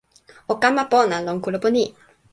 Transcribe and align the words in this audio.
o 0.51 0.53
kama 0.61 0.83
pona 0.91 1.17
lon 1.25 1.37
kulupu 1.43 1.67
ni. 1.75 1.83